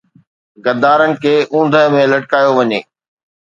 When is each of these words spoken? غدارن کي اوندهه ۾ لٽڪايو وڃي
غدارن 0.65 1.11
کي 1.21 1.33
اوندهه 1.53 1.87
۾ 1.99 2.01
لٽڪايو 2.11 2.51
وڃي 2.57 2.79